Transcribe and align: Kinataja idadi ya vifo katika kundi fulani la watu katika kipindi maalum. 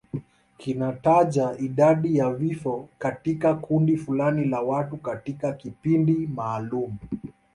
Kinataja 0.57 1.55
idadi 1.59 2.17
ya 2.17 2.29
vifo 2.33 2.89
katika 2.99 3.53
kundi 3.55 3.97
fulani 3.97 4.45
la 4.45 4.61
watu 4.61 4.97
katika 4.97 5.53
kipindi 5.53 6.27
maalum. 6.27 6.97